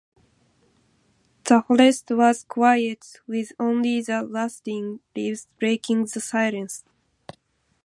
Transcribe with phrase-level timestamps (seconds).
[1.43, 6.83] The forest was quiet, with only the rustling leaves breaking the silence.